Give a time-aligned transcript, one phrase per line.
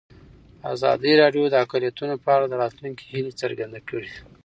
[0.73, 4.11] ازادي راډیو د اقلیتونه په اړه د راتلونکي هیلې څرګندې کړې.